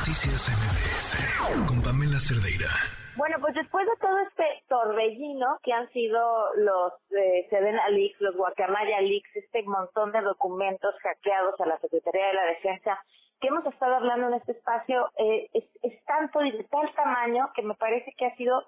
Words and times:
Noticias 0.00 0.48
MBS 0.48 1.68
con 1.68 1.82
Pamela 1.82 2.18
Cerdeira. 2.18 2.70
Bueno, 3.16 3.36
pues 3.38 3.54
después 3.54 3.84
de 3.84 3.96
todo 4.00 4.18
este 4.20 4.64
torbellino 4.66 5.60
que 5.62 5.74
han 5.74 5.92
sido 5.92 6.54
los 6.54 6.94
eh, 7.10 7.46
Sedena 7.50 7.86
Leaks, 7.90 8.18
los 8.20 8.34
Guacamaya 8.34 9.02
Leaks, 9.02 9.28
este 9.34 9.62
montón 9.64 10.10
de 10.12 10.22
documentos 10.22 10.94
hackeados 11.02 11.60
a 11.60 11.66
la 11.66 11.78
Secretaría 11.80 12.28
de 12.28 12.32
la 12.32 12.44
Defensa, 12.46 12.98
que 13.40 13.48
hemos 13.48 13.66
estado 13.66 13.96
hablando 13.96 14.28
en 14.28 14.34
este 14.34 14.52
espacio, 14.52 15.12
eh, 15.18 15.50
es, 15.52 15.64
es 15.82 16.02
tanto 16.06 16.42
y 16.42 16.52
de 16.52 16.64
tal 16.64 16.90
tamaño 16.94 17.52
que 17.54 17.62
me 17.62 17.74
parece 17.74 18.14
que 18.16 18.24
ha 18.24 18.34
sido 18.36 18.64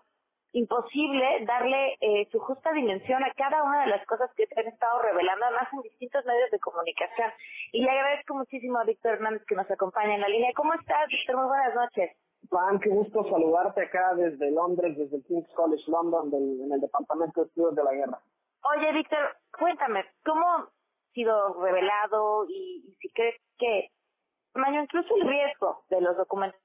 imposible 0.53 1.45
darle 1.47 1.97
eh, 2.01 2.29
su 2.31 2.39
justa 2.39 2.73
dimensión 2.73 3.23
a 3.25 3.33
cada 3.33 3.63
una 3.63 3.83
de 3.83 3.91
las 3.91 4.05
cosas 4.07 4.31
que 4.37 4.47
se 4.47 4.61
han 4.61 4.67
estado 4.67 5.01
revelando, 5.03 5.47
además 5.47 5.69
en 5.73 5.83
distintos 5.83 6.25
medios 6.25 6.51
de 6.51 6.61
comunicación. 6.61 7.31
Y 7.73 7.83
le 7.83 7.91
agradezco 7.91 8.35
muchísimo 8.35 8.79
a 8.79 8.85
Víctor 8.85 9.15
Hernández 9.15 9.45
que 9.47 9.55
nos 9.55 9.71
acompaña 9.71 10.15
en 10.15 10.21
la 10.21 10.29
línea. 10.29 10.53
¿Cómo 10.55 10.75
estás, 10.75 11.07
Víctor? 11.09 11.37
Muy 11.37 11.47
buenas 11.47 11.75
noches. 11.75 12.11
Juan, 12.49 12.81
qué 12.81 12.91
gusto 12.91 13.25
saludarte 13.25 13.83
acá 13.83 14.15
desde 14.15 14.51
Londres, 14.51 14.97
desde 14.99 15.17
el 15.17 15.25
King's 15.25 15.49
College 15.55 15.85
London, 15.87 16.31
en 16.35 16.73
el 16.73 16.81
Departamento 16.81 17.41
de 17.41 17.47
Estudios 17.47 17.75
de 17.75 17.85
la 17.85 17.93
Guerra. 17.93 18.23
Oye, 18.77 18.93
Víctor, 18.93 19.37
cuéntame, 19.59 20.05
¿cómo 20.25 20.45
ha 20.47 20.69
sido 21.15 21.63
revelado 21.63 22.45
y, 22.49 22.85
y 22.89 22.95
si 23.01 23.11
crees 23.13 23.37
que, 23.57 23.91
incluso 24.55 25.17
el 25.17 25.29
riesgo 25.29 25.85
de 25.89 26.01
los 26.01 26.17
documentos 26.17 26.61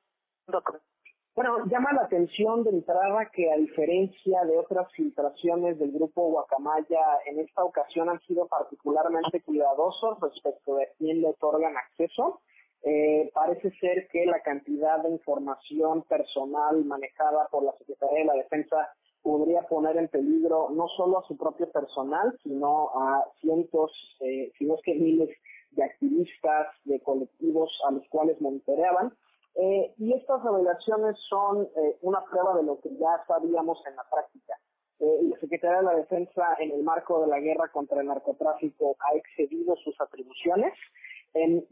bueno, 1.37 1.67
llama 1.67 1.93
la 1.93 2.01
atención 2.01 2.63
de 2.63 2.71
entrada 2.71 3.29
que 3.31 3.51
a 3.51 3.57
diferencia 3.57 4.43
de 4.45 4.57
otras 4.57 4.91
filtraciones 4.93 5.77
del 5.77 5.91
grupo 5.91 6.31
Guacamaya, 6.31 6.99
en 7.27 7.39
esta 7.41 7.63
ocasión 7.63 8.09
han 8.09 8.19
sido 8.21 8.47
particularmente 8.47 9.43
cuidadosos 9.43 10.19
respecto 10.19 10.77
de 10.77 10.87
quién 10.97 11.21
le 11.21 11.27
otorgan 11.27 11.77
acceso. 11.77 12.41
Eh, 12.81 13.29
parece 13.35 13.69
ser 13.79 14.07
que 14.07 14.25
la 14.25 14.41
cantidad 14.41 15.03
de 15.03 15.11
información 15.11 16.01
personal 16.09 16.83
manejada 16.85 17.47
por 17.51 17.63
la 17.63 17.73
Secretaría 17.77 18.22
de 18.22 18.25
la 18.25 18.33
Defensa 18.33 18.89
podría 19.22 19.61
poner 19.61 19.95
en 19.97 20.07
peligro 20.07 20.69
no 20.72 20.88
solo 20.88 21.19
a 21.19 21.23
su 21.27 21.38
propio 21.38 21.72
personal, 21.72 22.35
sino 22.41 22.89
a 22.95 23.23
cientos, 23.41 23.91
eh, 24.22 24.51
si 24.57 24.66
no 24.66 24.73
es 24.73 24.81
que 24.81 24.95
miles 24.95 25.29
de 25.69 25.83
activistas, 25.83 26.69
de 26.85 26.99
colectivos 27.01 27.79
a 27.88 27.91
los 27.91 28.07
cuales 28.09 28.41
monitoreaban. 28.41 29.13
Eh, 29.59 29.91
y 29.97 30.13
estas 30.13 30.44
revelaciones 30.44 31.17
son 31.27 31.63
eh, 31.63 31.97
una 32.02 32.23
prueba 32.30 32.55
de 32.58 32.63
lo 32.63 32.80
que 32.80 32.95
ya 32.95 33.23
sabíamos 33.27 33.81
en 33.88 33.95
la 33.95 34.03
práctica. 34.08 34.53
Eh, 35.00 35.19
la 35.23 35.39
Secretaría 35.39 35.77
de 35.77 35.83
la 35.83 35.95
Defensa, 35.95 36.55
en 36.59 36.72
el 36.72 36.83
marco 36.83 37.22
de 37.22 37.27
la 37.27 37.39
guerra 37.39 37.72
contra 37.72 38.02
el 38.02 38.08
narcotráfico, 38.08 38.95
ha 39.00 39.16
excedido 39.16 39.75
sus 39.78 40.00
atribuciones. 40.00 40.73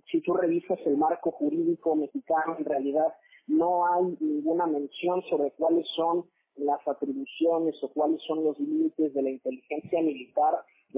si 0.05 0.21
tú 0.21 0.33
revisas 0.33 0.79
el 0.85 0.97
marco 0.97 1.31
jurídico 1.31 1.95
mexicano, 1.95 2.55
en 2.57 2.65
realidad 2.65 3.13
no 3.47 3.85
hay 3.87 4.17
ninguna 4.19 4.65
mención 4.65 5.21
sobre 5.23 5.51
cuáles 5.51 5.87
son 5.95 6.25
las 6.55 6.87
atribuciones 6.87 7.75
o 7.83 7.89
cuáles 7.89 8.21
son 8.23 8.43
los 8.43 8.59
límites 8.59 9.13
de 9.13 9.21
la 9.21 9.29
inteligencia 9.29 10.01
militar, 10.01 10.53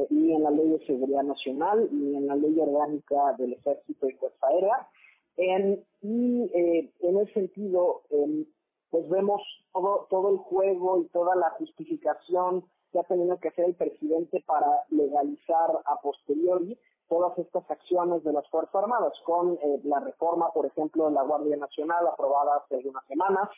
ni 0.09 0.33
en 0.33 0.43
la 0.43 0.51
Ley 0.51 0.69
de 0.69 0.85
Seguridad 0.85 1.23
Nacional, 1.23 1.89
ni 1.91 2.15
en 2.15 2.27
la 2.27 2.35
Ley 2.35 2.57
Orgánica 2.59 3.33
del 3.37 3.53
Ejército 3.53 4.07
y 4.07 4.13
Fuerza 4.13 4.47
Aérea 4.47 4.87
y 5.37 6.51
eh, 6.53 6.91
en 7.01 7.17
ese 7.19 7.33
sentido, 7.33 8.01
em, 8.09 8.45
pues 8.89 9.07
vemos 9.09 9.41
todo, 9.73 10.07
todo 10.09 10.31
el 10.31 10.37
juego 10.37 11.01
y 11.01 11.07
toda 11.09 11.35
la 11.35 11.51
justificación 11.51 12.65
que 12.91 12.99
ha 12.99 13.03
tenido 13.03 13.37
que 13.39 13.49
hacer 13.49 13.65
el 13.65 13.75
presidente 13.75 14.43
para 14.47 14.67
legalizar 14.89 15.69
a 15.85 16.01
posteriori 16.01 16.77
todas 17.07 17.37
estas 17.37 17.69
acciones 17.69 18.23
de 18.23 18.33
las 18.33 18.49
Fuerzas 18.49 18.75
Armadas, 18.75 19.13
con 19.23 19.53
eh, 19.53 19.81
la 19.83 19.99
reforma, 19.99 20.51
por 20.53 20.65
ejemplo, 20.65 21.05
de 21.05 21.11
la 21.11 21.23
Guardia 21.23 21.55
Nacional 21.57 22.07
aprobada 22.07 22.57
hace 22.57 22.75
algunas 22.75 23.05
semanas, 23.07 23.49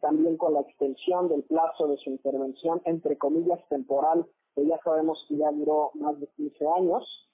también 0.00 0.36
con 0.36 0.54
la 0.54 0.60
extensión 0.60 1.28
del 1.28 1.42
plazo 1.42 1.88
de 1.88 1.96
su 1.96 2.10
intervención, 2.10 2.80
entre 2.84 3.18
comillas, 3.18 3.58
temporal, 3.68 4.26
que 4.54 4.66
ya 4.66 4.78
sabemos 4.84 5.24
que 5.28 5.36
ya 5.36 5.50
duró 5.50 5.90
más 5.94 6.18
de 6.20 6.28
15 6.28 6.66
años, 6.78 7.25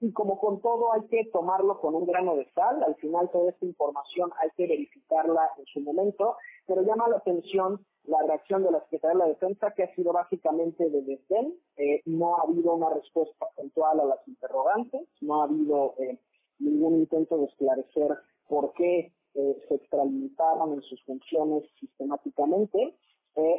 Y 0.00 0.12
como 0.12 0.38
con 0.38 0.60
todo 0.60 0.92
hay 0.92 1.08
que 1.08 1.24
tomarlo 1.32 1.80
con 1.80 1.94
un 1.96 2.06
grano 2.06 2.36
de 2.36 2.48
sal, 2.52 2.84
al 2.84 2.94
final 2.96 3.30
toda 3.30 3.50
esta 3.50 3.66
información 3.66 4.30
hay 4.38 4.50
que 4.56 4.68
verificarla 4.68 5.42
en 5.58 5.66
su 5.66 5.80
momento, 5.80 6.36
pero 6.66 6.82
llama 6.82 7.08
la 7.08 7.16
atención 7.16 7.84
la 8.04 8.22
reacción 8.26 8.62
de 8.62 8.70
la 8.70 8.80
Secretaría 8.82 9.18
de 9.18 9.24
la 9.24 9.28
Defensa, 9.28 9.72
que 9.76 9.82
ha 9.84 9.94
sido 9.94 10.12
básicamente 10.12 10.88
de 10.88 11.02
desdén, 11.02 11.54
eh, 11.76 12.02
no 12.06 12.36
ha 12.36 12.42
habido 12.42 12.74
una 12.74 12.90
respuesta 12.90 13.46
puntual 13.56 14.00
a 14.00 14.04
las 14.04 14.26
interrogantes, 14.26 15.08
no 15.20 15.40
ha 15.40 15.44
habido 15.44 15.94
eh, 15.98 16.18
ningún 16.58 17.00
intento 17.00 17.36
de 17.38 17.46
esclarecer 17.46 18.18
por 18.48 18.72
qué 18.74 19.12
eh, 19.34 19.62
se 19.68 19.74
extralimitaron 19.74 20.74
en 20.74 20.82
sus 20.82 21.02
funciones 21.04 21.64
sistemáticamente, 21.78 22.96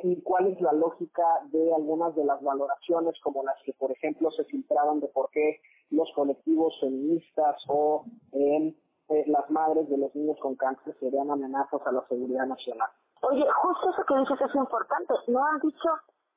y 0.04 0.22
cuál 0.22 0.48
es 0.48 0.62
la 0.62 0.74
lógica 0.74 1.24
de 1.52 1.74
algunas 1.74 2.16
de 2.16 2.26
las 2.26 2.42
valoraciones, 2.42 3.20
como 3.22 3.44
las 3.44 3.56
que, 3.64 3.74
por 3.74 3.92
ejemplo, 3.92 4.30
se 4.32 4.44
filtraron 4.46 5.00
de 5.00 5.08
por 5.08 5.30
qué 5.32 5.59
los 5.90 6.12
colectivos 6.14 6.78
feministas 6.80 7.64
o 7.68 8.06
eh, 8.31 8.76
las 9.28 9.50
madres 9.50 9.90
de 9.90 9.98
los 9.98 10.16
niños 10.16 10.38
con 10.42 10.56
cáncer 10.56 10.96
serían 11.00 11.30
amenazas 11.31 11.81
a 11.86 11.92
la 11.92 12.06
seguridad 12.08 12.46
nacional. 12.46 12.90
Oye, 13.22 13.46
justo 13.62 13.90
eso 13.90 14.04
que 14.08 14.16
dices 14.20 14.40
es 14.42 14.56
importante. 14.56 15.14
No 15.28 15.40
han 15.46 15.60
dicho 15.60 15.90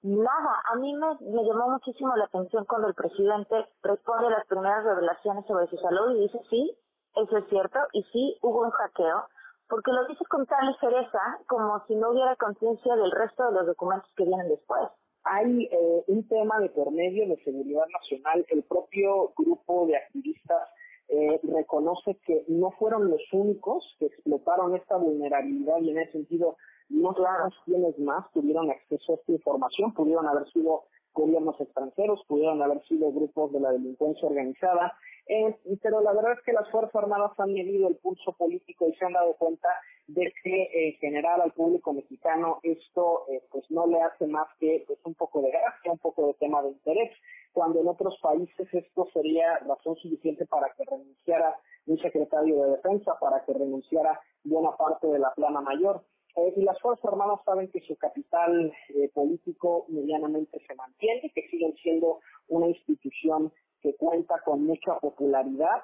nada. 0.02 0.62
A 0.72 0.76
mí 0.76 0.94
me, 0.94 1.44
llamó 1.44 1.70
muchísimo 1.70 2.14
la 2.16 2.24
atención 2.24 2.64
cuando 2.66 2.88
el 2.88 2.94
presidente 2.94 3.68
responde 3.82 4.26
a 4.26 4.30
las 4.30 4.46
primeras 4.46 4.84
revelaciones 4.84 5.46
sobre 5.46 5.66
su 5.68 5.76
salud 5.78 6.16
y 6.16 6.20
dice 6.20 6.40
sí, 6.50 6.78
eso 7.14 7.36
es 7.38 7.48
cierto, 7.48 7.78
y 7.92 8.02
sí 8.12 8.38
hubo 8.42 8.62
un 8.62 8.70
hackeo, 8.70 9.28
porque 9.68 9.92
lo 9.92 10.06
dice 10.06 10.24
con 10.26 10.46
tal 10.46 10.66
ligereza 10.68 11.40
como 11.46 11.84
si 11.86 11.94
no 11.96 12.10
hubiera 12.10 12.36
conciencia 12.36 12.94
del 12.96 13.10
resto 13.10 13.46
de 13.46 13.52
los 13.52 13.66
documentos 13.66 14.10
que 14.16 14.24
vienen 14.24 14.48
después 14.48 14.88
hay 15.24 15.64
eh, 15.64 16.04
un 16.06 16.28
tema 16.28 16.58
de 16.60 16.68
por 16.68 16.92
medio 16.92 17.26
de 17.26 17.42
seguridad 17.42 17.86
nacional. 17.92 18.44
El 18.48 18.62
propio 18.64 19.32
grupo 19.36 19.86
de 19.86 19.96
activistas 19.96 20.68
eh, 21.08 21.40
reconoce 21.42 22.18
que 22.26 22.44
no 22.48 22.70
fueron 22.72 23.10
los 23.10 23.22
únicos 23.32 23.96
que 23.98 24.06
explotaron 24.06 24.76
esta 24.76 24.96
vulnerabilidad 24.96 25.80
y 25.80 25.90
en 25.90 25.98
ese 25.98 26.12
sentido 26.12 26.56
no 26.90 27.14
sabemos 27.14 27.54
quiénes 27.64 27.98
más 27.98 28.30
tuvieron 28.32 28.70
acceso 28.70 29.12
a 29.12 29.16
esta 29.16 29.32
información. 29.32 29.94
Pudieron 29.94 30.28
haber 30.28 30.46
sido 30.50 30.84
gobiernos 31.14 31.58
extranjeros, 31.60 32.24
pudieron 32.26 32.60
haber 32.60 32.82
sido 32.86 33.10
grupos 33.12 33.52
de 33.52 33.60
la 33.60 33.72
delincuencia 33.72 34.28
organizada, 34.28 34.92
eh, 35.26 35.56
pero 35.82 36.02
la 36.02 36.12
verdad 36.12 36.32
es 36.32 36.42
que 36.44 36.52
las 36.52 36.70
Fuerzas 36.70 36.94
Armadas 36.96 37.32
han 37.38 37.52
medido 37.52 37.88
el 37.88 37.96
pulso 37.96 38.32
político 38.32 38.86
y 38.88 38.94
se 38.94 39.06
han 39.06 39.12
dado 39.12 39.34
cuenta 39.36 39.68
de 40.06 40.32
que 40.42 40.62
eh, 40.64 40.98
general 41.00 41.40
al 41.40 41.52
público 41.52 41.94
mexicano 41.94 42.58
esto 42.62 43.24
eh, 43.28 43.42
pues 43.50 43.64
no 43.70 43.86
le 43.86 44.02
hace 44.02 44.26
más 44.26 44.48
que 44.58 44.84
pues 44.86 44.98
un 45.04 45.14
poco 45.14 45.40
de 45.40 45.50
gracia, 45.50 45.92
un 45.92 45.98
poco 45.98 46.26
de 46.26 46.34
tema 46.34 46.60
de 46.62 46.70
interés, 46.70 47.10
cuando 47.52 47.80
en 47.80 47.88
otros 47.88 48.18
países 48.20 48.68
esto 48.72 49.06
sería 49.14 49.58
razón 49.60 49.96
suficiente 49.96 50.44
para 50.46 50.68
que 50.76 50.84
renunciara 50.84 51.56
un 51.86 51.98
secretario 51.98 52.62
de 52.62 52.70
defensa, 52.72 53.16
para 53.20 53.44
que 53.44 53.52
renunciara 53.52 54.20
buena 54.42 54.76
parte 54.76 55.06
de 55.06 55.18
la 55.18 55.32
plana 55.34 55.60
mayor. 55.60 56.04
Eh, 56.36 56.52
y 56.56 56.62
las 56.62 56.80
Fuerzas 56.80 57.04
Armadas 57.04 57.40
saben 57.44 57.70
que 57.70 57.80
su 57.80 57.96
capital 57.96 58.72
político 59.12 59.86
medianamente 59.88 60.60
se 60.66 60.74
mantiene, 60.74 61.30
que 61.34 61.48
siguen 61.48 61.74
siendo 61.76 62.20
una 62.48 62.68
institución 62.68 63.52
que 63.80 63.94
cuenta 63.94 64.40
con 64.44 64.64
mucha 64.64 64.98
popularidad. 64.98 65.82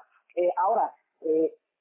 ahora, 0.57 0.93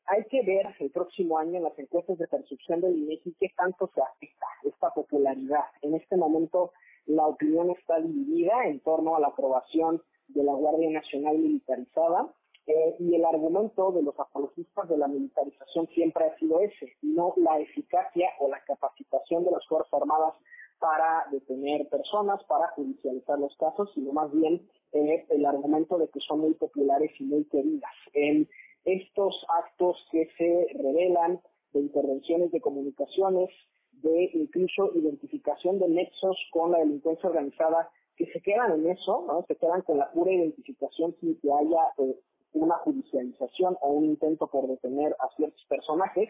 hay 0.09 0.23
que 0.25 0.41
ver 0.41 0.75
el 0.79 0.89
próximo 0.89 1.37
año 1.37 1.57
en 1.57 1.63
las 1.63 1.77
encuestas 1.77 2.17
de 2.17 2.27
percepción 2.27 2.81
del 2.81 2.97
INEGI 2.97 3.35
qué 3.39 3.49
tanto 3.55 3.89
se 3.93 4.01
afecta 4.01 4.47
esta 4.63 4.89
popularidad. 4.89 5.65
En 5.83 5.93
este 5.93 6.17
momento 6.17 6.73
la 7.05 7.27
opinión 7.27 7.69
está 7.71 7.99
dividida 7.99 8.65
en 8.65 8.79
torno 8.81 9.15
a 9.15 9.19
la 9.19 9.27
aprobación 9.27 10.01
de 10.27 10.43
la 10.43 10.53
Guardia 10.53 10.89
Nacional 10.89 11.37
militarizada 11.37 12.33
eh, 12.69 12.95
y 12.99 13.15
el 13.15 13.25
argumento 13.25 13.91
de 13.91 14.03
los 14.03 14.19
apologistas 14.19 14.87
de 14.87 14.97
la 14.97 15.07
militarización 15.07 15.87
siempre 15.87 16.25
ha 16.25 16.37
sido 16.37 16.59
ese, 16.59 16.93
no 17.01 17.33
la 17.37 17.59
eficacia 17.59 18.29
o 18.39 18.49
la 18.49 18.63
capacitación 18.63 19.43
de 19.43 19.51
las 19.51 19.67
Fuerzas 19.67 19.93
Armadas 19.93 20.35
para 20.79 21.25
detener 21.31 21.89
personas, 21.89 22.43
para 22.45 22.67
judicializar 22.69 23.39
los 23.39 23.55
casos, 23.57 23.91
sino 23.93 24.13
más 24.13 24.31
bien 24.31 24.65
el 24.91 25.45
argumento 25.45 25.97
de 25.97 26.07
que 26.07 26.19
son 26.21 26.39
muy 26.39 26.53
populares 26.53 27.11
y 27.19 27.25
muy 27.25 27.43
queridas 27.45 27.91
estos 28.85 29.45
actos 29.63 30.07
que 30.11 30.27
se 30.37 30.67
revelan 30.77 31.41
de 31.73 31.79
intervenciones 31.79 32.51
de 32.51 32.61
comunicaciones, 32.61 33.49
de 33.91 34.29
incluso 34.33 34.91
identificación 34.95 35.79
de 35.79 35.89
nexos 35.89 36.49
con 36.51 36.71
la 36.71 36.79
delincuencia 36.79 37.29
organizada, 37.29 37.91
que 38.15 38.25
se 38.27 38.41
quedan 38.41 38.73
en 38.73 38.89
eso, 38.89 39.23
¿no? 39.27 39.45
se 39.47 39.55
quedan 39.55 39.81
con 39.81 39.97
la 39.97 40.11
pura 40.11 40.31
identificación 40.31 41.15
sin 41.19 41.39
que 41.39 41.49
haya 41.51 41.81
eh, 41.99 42.19
una 42.53 42.75
judicialización 42.77 43.77
o 43.81 43.89
un 43.89 44.05
intento 44.05 44.47
por 44.47 44.67
detener 44.67 45.15
a 45.19 45.29
ciertos 45.35 45.65
personajes, 45.65 46.29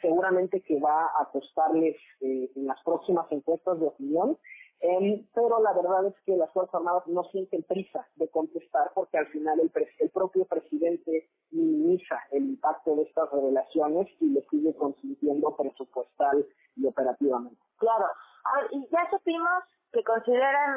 seguramente 0.00 0.62
que 0.62 0.80
va 0.80 1.06
a 1.20 1.30
costarles 1.30 1.96
eh, 2.20 2.50
en 2.54 2.66
las 2.66 2.82
próximas 2.82 3.26
encuestas 3.30 3.78
de 3.80 3.86
opinión 3.86 4.38
Em, 4.84 5.24
pero 5.32 5.62
la 5.62 5.72
verdad 5.74 6.06
es 6.06 6.14
que 6.26 6.36
las 6.36 6.52
Fuerzas 6.52 6.74
Armadas 6.74 7.06
no 7.06 7.22
sienten 7.22 7.62
prisa 7.62 8.04
de 8.16 8.28
contestar 8.28 8.90
porque 8.96 9.16
al 9.16 9.28
final 9.28 9.60
el, 9.60 10.10
propio 10.10 10.44
presidente 10.44 11.30
minimiza 11.52 12.18
el 12.32 12.46
impacto 12.46 12.96
de 12.96 13.02
estas 13.04 13.30
revelaciones 13.30 14.08
y 14.18 14.30
le 14.30 14.42
sigue 14.50 14.74
consintiendo 14.74 15.54
presupuestal 15.56 16.44
y 16.74 16.84
operativamente. 16.84 17.60
Claro. 17.76 18.06
y 18.72 18.88
ya 18.90 19.08
supimos 19.08 19.62
que 19.92 20.02
consideran 20.02 20.76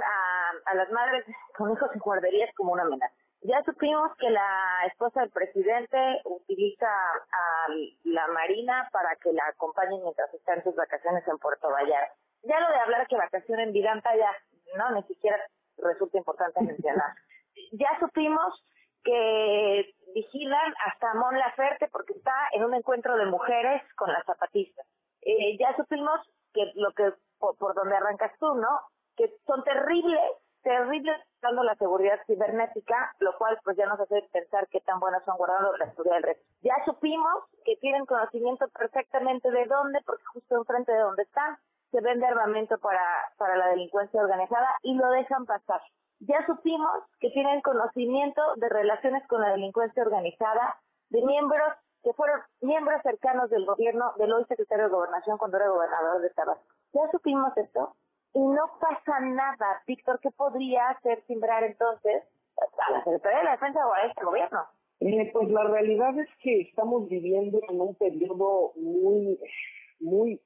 a, 0.66 0.76
las 0.76 0.92
madres 0.92 1.26
con 1.58 1.72
hijos 1.72 1.90
en 1.92 2.00
guarderías 2.00 2.54
como 2.56 2.74
una 2.74 2.84
amenaza. 2.84 3.25
Ya 3.48 3.64
supimos 3.64 4.10
que 4.18 4.30
la 4.30 4.86
esposa 4.88 5.22
del 5.22 5.30
presidente 5.30 6.22
utiliza 6.26 6.88
a 6.88 7.68
la 8.04 8.28
Marina 8.30 8.90
para 8.92 9.16
que 9.18 9.32
la 9.34 9.48
acompañe 9.48 10.00
mientras 10.02 10.34
está 10.34 10.56
en 10.56 10.64
sus 10.64 10.76
vacaciones 10.76 11.24
en 11.28 11.38
Puerto 11.38 11.70
Vallarta 11.70 12.16
ya 12.48 12.60
lo 12.60 12.70
de 12.70 12.80
hablar 12.80 13.08
que 13.08 13.18
vacación 13.18 13.60
en 13.60 13.74
Vidanta 13.74 14.16
ya, 14.16 14.32
no, 14.78 14.92
ni 14.96 15.04
siquiera 15.04 15.38
resulta 15.78 16.18
importante 16.18 16.62
mencionar. 16.62 17.14
ya 17.74 17.90
supimos 18.00 18.64
que 19.04 19.94
vigilan 20.14 20.74
hasta 20.86 21.14
Mon 21.16 21.38
Laferte 21.38 21.90
porque 21.90 22.14
está 22.14 22.34
en 22.54 22.64
un 22.64 22.74
encuentro 22.74 23.18
de 23.18 23.26
mujeres 23.26 23.82
con 23.96 24.12
las 24.12 24.24
zapatistas. 24.26 24.86
Eh, 25.22 25.58
ya 25.60 25.76
supimos 25.76 26.20
que 26.54 26.72
lo 26.76 26.92
que 26.94 27.12
por, 27.38 27.76
donde 27.76 27.96
arrancas 27.96 28.32
tú, 28.40 28.56
¿no? 28.56 28.80
Que 29.16 29.32
son 29.46 29.64
terribles, 29.64 30.22
terribles 30.66 31.16
dando 31.42 31.62
la 31.62 31.76
seguridad 31.76 32.20
cibernética, 32.26 33.16
lo 33.20 33.38
cual 33.38 33.58
pues 33.64 33.78
ya 33.78 33.86
nos 33.86 34.00
hace 34.00 34.28
pensar 34.34 34.68
qué 34.70 34.82
tan 34.82 35.00
buenas 35.00 35.24
son 35.24 35.38
guardando 35.38 35.78
la 35.78 35.92
seguridad 35.92 36.16
del 36.16 36.24
resto. 36.24 36.44
Ya 36.62 36.74
supimos 36.86 37.36
que 37.64 37.76
tienen 37.78 38.06
conocimiento 38.06 38.68
perfectamente 38.70 39.52
de 39.52 39.66
dónde, 39.68 40.02
porque 40.04 40.26
justo 40.34 40.58
enfrente 40.58 40.92
de 40.92 41.00
donde 41.00 41.22
están, 41.22 41.58
se 41.92 42.02
vende 42.02 42.26
armamento 42.26 42.80
para, 42.80 43.00
para 43.38 43.56
la 43.58 43.68
delincuencia 43.68 44.20
organizada 44.20 44.68
y 44.82 44.96
lo 44.96 45.08
dejan 45.12 45.46
pasar. 45.46 45.82
Ya 46.20 46.44
supimos 46.48 46.92
que 47.20 47.30
tienen 47.30 47.62
conocimiento 47.62 48.42
de 48.56 48.68
relaciones 48.70 49.26
con 49.28 49.42
la 49.42 49.52
delincuencia 49.52 50.02
organizada, 50.02 50.82
de 51.10 51.24
miembros 51.24 51.70
que 52.02 52.14
fueron 52.14 52.42
miembros 52.62 53.02
cercanos 53.04 53.50
del 53.52 53.66
gobierno, 53.66 54.14
del 54.18 54.34
hoy 54.34 54.46
secretario 54.46 54.86
de 54.86 54.92
Gobernación 54.92 55.38
cuando 55.38 55.58
era 55.58 55.70
gobernador 55.70 56.22
de 56.22 56.30
Tabasco. 56.32 56.66
Ya 56.94 57.02
supimos 57.12 57.56
esto 57.56 57.96
y 58.36 58.40
no 58.40 58.78
pasa 58.80 59.20
nada. 59.22 59.82
Víctor, 59.88 60.20
¿qué 60.22 60.30
podría 60.30 60.90
hacer 60.90 61.24
simbrar 61.26 61.64
entonces 61.64 62.24
a 62.58 62.92
la 62.92 63.04
Secretaría 63.04 63.40
de 63.40 63.46
la 63.46 63.52
Defensa 63.52 63.80
o 63.88 63.94
a 63.94 64.02
este 64.02 64.26
gobierno? 64.26 64.60
Eh, 65.00 65.32
pues 65.32 65.50
la 65.50 65.64
realidad 65.64 66.18
es 66.20 66.28
que 66.42 66.62
estamos 66.62 67.08
viviendo 67.08 67.60
en 67.70 67.80
un 67.80 67.96
periodo 67.96 68.74
muy, 68.76 69.40
muy 70.00 70.42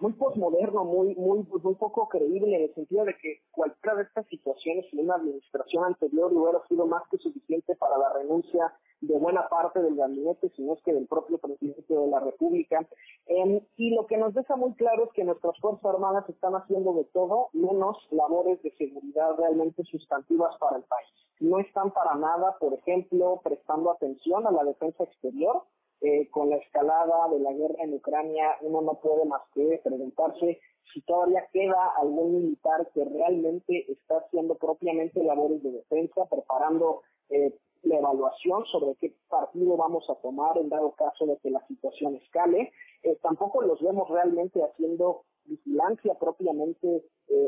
muy 0.00 0.12
posmoderno, 0.12 0.84
muy, 0.84 1.14
muy, 1.16 1.46
muy 1.62 1.74
poco 1.74 2.08
creíble 2.08 2.56
en 2.56 2.62
el 2.62 2.74
sentido 2.74 3.04
de 3.04 3.14
que 3.14 3.42
cualquiera 3.50 3.96
de 3.96 4.04
estas 4.04 4.26
situaciones 4.28 4.86
en 4.92 5.00
una 5.00 5.16
administración 5.16 5.84
anterior 5.84 6.32
hubiera 6.32 6.64
sido 6.68 6.86
más 6.86 7.02
que 7.10 7.18
suficiente 7.18 7.74
para 7.76 7.98
la 7.98 8.12
renuncia 8.12 8.72
de 9.00 9.18
buena 9.18 9.48
parte 9.48 9.82
del 9.82 9.96
gabinete, 9.96 10.50
si 10.56 10.62
no 10.62 10.74
es 10.74 10.82
que 10.82 10.92
del 10.92 11.06
propio 11.06 11.38
presidente 11.38 11.94
de 11.94 12.06
la 12.06 12.20
República. 12.20 12.86
Em, 13.26 13.60
y 13.76 13.94
lo 13.94 14.06
que 14.06 14.16
nos 14.16 14.32
deja 14.34 14.56
muy 14.56 14.74
claro 14.74 15.04
es 15.04 15.10
que 15.12 15.24
nuestras 15.24 15.58
Fuerzas 15.60 15.84
Armadas 15.84 16.28
están 16.28 16.54
haciendo 16.54 16.94
de 16.94 17.04
todo 17.04 17.48
menos 17.52 18.08
labores 18.10 18.62
de 18.62 18.70
seguridad 18.76 19.36
realmente 19.36 19.84
sustantivas 19.84 20.56
para 20.58 20.78
el 20.78 20.84
país. 20.84 21.10
No 21.40 21.58
están 21.58 21.90
para 21.90 22.14
nada, 22.14 22.56
por 22.58 22.74
ejemplo, 22.74 23.40
prestando 23.42 23.90
atención 23.90 24.46
a 24.46 24.52
la 24.52 24.64
defensa 24.64 25.04
exterior, 25.04 25.64
eh, 26.06 26.28
con 26.30 26.50
la 26.50 26.56
escalada 26.56 27.28
de 27.30 27.38
la 27.38 27.50
guerra 27.54 27.82
en 27.82 27.94
Ucrania, 27.94 28.58
uno 28.60 28.82
no 28.82 29.00
puede 29.00 29.24
más 29.24 29.40
que 29.54 29.80
preguntarse 29.82 30.60
si 30.92 31.00
todavía 31.00 31.48
queda 31.50 31.94
algún 31.96 32.42
militar 32.42 32.90
que 32.92 33.06
realmente 33.06 33.90
está 33.90 34.18
haciendo 34.18 34.54
propiamente 34.56 35.24
labores 35.24 35.62
de 35.62 35.72
defensa, 35.72 36.26
preparando 36.28 37.00
eh, 37.30 37.58
la 37.84 38.00
evaluación 38.00 38.66
sobre 38.66 38.96
qué 38.96 39.14
partido 39.30 39.78
vamos 39.78 40.10
a 40.10 40.16
tomar 40.16 40.58
en 40.58 40.68
dado 40.68 40.92
caso 40.92 41.24
de 41.24 41.38
que 41.38 41.48
la 41.48 41.66
situación 41.68 42.16
escale. 42.16 42.70
Eh, 43.02 43.18
tampoco 43.22 43.62
los 43.62 43.80
vemos 43.80 44.06
realmente 44.10 44.62
haciendo 44.62 45.24
vigilancia 45.46 46.18
propiamente 46.18 47.02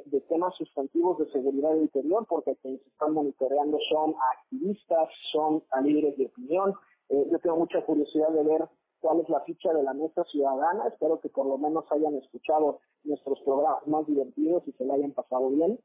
de 0.07 0.21
temas 0.23 0.55
sustantivos 0.57 1.19
de 1.19 1.31
seguridad 1.31 1.75
interior, 1.75 2.27
porque 2.27 2.57
quienes 2.57 2.81
están 2.87 3.13
monitoreando 3.13 3.79
son 3.91 4.15
activistas, 4.35 5.11
son 5.31 5.63
a 5.71 5.81
líderes 5.83 6.17
de 6.17 6.27
opinión, 6.27 6.75
eh, 7.09 7.29
yo 7.31 7.39
tengo 7.39 7.57
mucha 7.57 7.85
curiosidad 7.85 8.29
de 8.31 8.43
ver 8.43 8.69
cuál 9.01 9.21
es 9.21 9.29
la 9.29 9.41
ficha 9.41 9.73
de 9.73 9.83
la 9.83 9.95
mesa 9.95 10.25
ciudadana. 10.25 10.89
Espero 10.89 11.21
que 11.21 11.29
por 11.29 11.47
lo 11.47 11.59
menos 11.59 11.85
hayan 11.91 12.15
escuchado 12.17 12.81
nuestros 13.05 13.41
programas 13.43 13.87
más 13.87 14.07
divertidos 14.07 14.67
y 14.67 14.73
se 14.73 14.85
la 14.85 14.95
hayan 14.95 15.13
pasado 15.13 15.49
bien. 15.51 15.79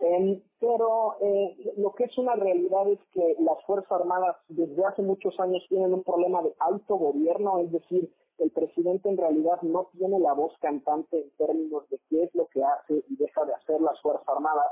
Em, 0.00 0.40
pero 0.60 1.16
eh, 1.20 1.72
lo 1.76 1.92
que 1.92 2.04
es 2.04 2.16
una 2.18 2.36
realidad 2.36 2.88
es 2.88 3.00
que 3.12 3.34
las 3.40 3.64
Fuerzas 3.66 3.90
Armadas 3.90 4.36
desde 4.48 4.84
hace 4.84 5.02
muchos 5.02 5.38
años 5.40 5.66
tienen 5.68 5.92
un 5.92 6.04
problema 6.04 6.40
de 6.42 6.54
autogobierno, 6.60 7.58
es 7.58 7.72
decir, 7.72 8.12
el 8.38 8.50
presidente 8.52 9.08
en 9.08 9.16
realidad 9.16 9.60
no 9.62 9.88
tiene 9.92 10.20
la 10.20 10.32
voz 10.34 10.56
cantante 10.60 11.20
en 11.20 11.30
términos 11.30 11.88
de 11.90 11.98
qué 12.08 12.22
es 12.22 12.34
lo 12.34 12.46
que 12.46 12.62
hace 12.62 13.04
y 13.08 13.16
deja 13.16 13.44
de 13.44 13.54
hacer 13.54 13.80
las 13.80 14.00
Fuerzas 14.00 14.28
Armadas. 14.28 14.68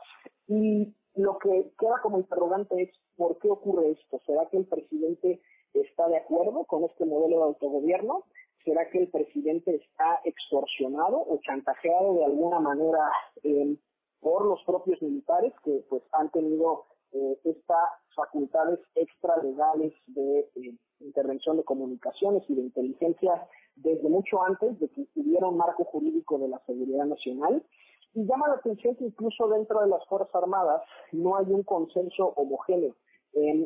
Y 0.46 0.94
lo 1.16 1.38
que 1.38 1.72
queda 1.76 2.00
como 2.02 2.18
interrogante 2.18 2.80
es 2.80 2.90
por 3.16 3.36
qué 3.38 3.50
ocurre 3.50 3.90
esto. 3.90 4.20
¿Será 4.24 4.46
que 4.48 4.58
el 4.58 4.66
presidente 4.66 5.40
está 5.80 6.08
de 6.08 6.18
acuerdo 6.18 6.64
con 6.64 6.84
este 6.84 7.04
modelo 7.04 7.38
de 7.38 7.44
autogobierno? 7.44 8.24
¿Será 8.64 8.88
que 8.90 8.98
el 8.98 9.08
presidente 9.08 9.76
está 9.76 10.20
extorsionado 10.24 11.18
o 11.18 11.38
chantajeado 11.40 12.14
de 12.14 12.24
alguna 12.24 12.58
manera 12.60 13.10
eh, 13.42 13.76
por 14.20 14.44
los 14.44 14.62
propios 14.64 15.00
militares 15.02 15.52
que 15.62 15.84
pues 15.88 16.02
han 16.12 16.30
tenido 16.30 16.86
eh, 17.12 17.38
estas 17.44 17.88
facultades 18.14 18.80
extralegales 18.94 19.92
de 20.06 20.40
eh, 20.56 20.74
intervención 21.00 21.56
de 21.56 21.64
comunicaciones 21.64 22.42
y 22.48 22.54
de 22.54 22.62
inteligencia 22.62 23.48
desde 23.76 24.08
mucho 24.08 24.42
antes 24.42 24.78
de 24.80 24.88
que 24.88 25.06
hubiera 25.14 25.46
un 25.46 25.58
marco 25.58 25.84
jurídico 25.84 26.38
de 26.38 26.48
la 26.48 26.58
seguridad 26.66 27.04
nacional? 27.04 27.64
Y 28.14 28.24
llama 28.24 28.48
la 28.48 28.54
atención 28.54 28.96
que 28.96 29.04
incluso 29.04 29.46
dentro 29.48 29.80
de 29.80 29.88
las 29.88 30.04
Fuerzas 30.08 30.34
Armadas 30.34 30.82
no 31.12 31.36
hay 31.36 31.46
un 31.46 31.62
consenso 31.62 32.32
homogéneo 32.36 32.96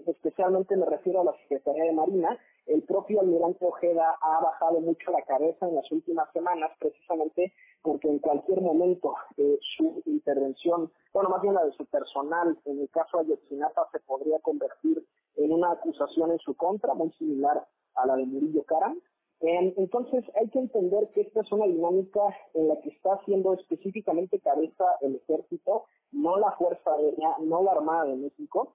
especialmente 0.06 0.76
me 0.76 0.86
refiero 0.86 1.20
a 1.20 1.24
la 1.24 1.36
Secretaría 1.42 1.84
de 1.84 1.92
Marina, 1.92 2.36
el 2.66 2.82
propio 2.82 3.20
almirante 3.20 3.64
Ojeda 3.64 4.18
ha 4.20 4.40
bajado 4.42 4.80
mucho 4.80 5.12
la 5.12 5.22
cabeza 5.22 5.68
en 5.68 5.76
las 5.76 5.90
últimas 5.92 6.30
semanas 6.32 6.70
precisamente 6.78 7.52
porque 7.82 8.08
en 8.08 8.18
cualquier 8.18 8.60
momento 8.60 9.14
eh, 9.36 9.58
su 9.60 10.02
intervención, 10.06 10.90
bueno, 11.12 11.30
más 11.30 11.40
bien 11.40 11.54
la 11.54 11.64
de 11.64 11.72
su 11.72 11.86
personal, 11.86 12.58
en 12.64 12.80
el 12.80 12.90
caso 12.90 13.18
de 13.18 13.24
Ayotzinapa, 13.24 13.88
se 13.92 14.00
podría 14.00 14.38
convertir 14.40 15.04
en 15.36 15.52
una 15.52 15.72
acusación 15.72 16.32
en 16.32 16.38
su 16.38 16.54
contra, 16.54 16.94
muy 16.94 17.10
similar 17.12 17.66
a 17.94 18.06
la 18.06 18.16
de 18.16 18.26
Murillo 18.26 18.64
Caram. 18.64 19.00
entonces 19.40 20.24
hay 20.38 20.48
que 20.50 20.58
entender 20.58 21.10
que 21.14 21.22
esta 21.22 21.40
es 21.40 21.52
una 21.52 21.66
dinámica 21.66 22.20
en 22.54 22.68
la 22.68 22.80
que 22.80 22.90
está 22.90 23.14
haciendo 23.14 23.54
específicamente 23.54 24.40
cabeza 24.40 24.84
el 25.00 25.16
ejército, 25.16 25.84
no 26.12 26.38
la 26.38 26.52
Fuerza 26.52 26.92
Aérea, 26.92 27.36
no 27.40 27.62
la 27.62 27.72
Armada 27.72 28.04
de 28.06 28.16
México, 28.16 28.74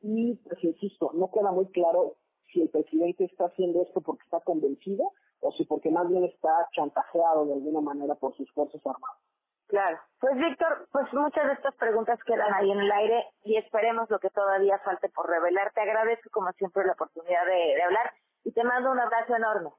y, 0.00 0.34
pues 0.36 0.64
insisto, 0.64 1.10
no 1.14 1.30
queda 1.30 1.52
muy 1.52 1.66
claro 1.66 2.16
si 2.52 2.62
el 2.62 2.70
presidente 2.70 3.24
está 3.24 3.46
haciendo 3.46 3.82
esto 3.82 4.00
porque 4.00 4.22
está 4.24 4.40
convencido 4.40 5.12
o 5.40 5.52
si 5.52 5.64
porque 5.64 5.90
más 5.90 6.08
bien 6.08 6.24
está 6.24 6.48
chantajeado 6.72 7.46
de 7.46 7.54
alguna 7.54 7.80
manera 7.80 8.14
por 8.14 8.34
sus 8.36 8.50
fuerzas 8.52 8.80
armadas. 8.86 9.18
Claro. 9.66 9.98
Pues 10.20 10.36
Víctor, 10.36 10.88
pues 10.92 11.12
muchas 11.12 11.46
de 11.46 11.52
estas 11.54 11.74
preguntas 11.74 12.18
quedan 12.24 12.52
ahí 12.54 12.70
en 12.70 12.80
el 12.80 12.92
aire 12.92 13.24
y 13.42 13.56
esperemos 13.56 14.08
lo 14.08 14.18
que 14.18 14.30
todavía 14.30 14.78
falte 14.84 15.08
por 15.08 15.28
revelar. 15.28 15.72
Te 15.74 15.80
agradezco 15.80 16.30
como 16.30 16.52
siempre 16.52 16.84
la 16.84 16.92
oportunidad 16.92 17.44
de, 17.46 17.82
hablar 17.82 18.12
y 18.44 18.52
te 18.52 18.62
mando 18.62 18.92
un 18.92 19.00
abrazo 19.00 19.34
enorme. 19.36 19.70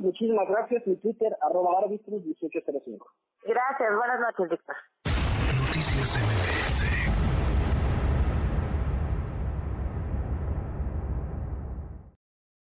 muchísimas 0.00 0.48
gracias. 0.48 0.86
Mi 0.86 0.96
Twitter, 0.96 1.36
arroba 1.40 1.86
1805. 1.88 3.06
Gracias. 3.44 3.96
Buenas 3.96 4.20
noches, 4.20 4.48
Víctor. 4.50 4.76
Noticias 5.66 6.49